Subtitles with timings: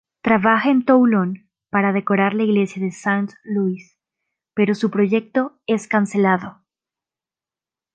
[0.23, 3.99] Trabaja en Toulon para decorar la iglesia de Saint-Louis,
[4.55, 6.63] pero su proyecto es cancelado.